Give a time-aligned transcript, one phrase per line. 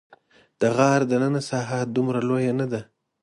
[0.59, 2.81] د غار دننه ساحه دومره لویه نه ده.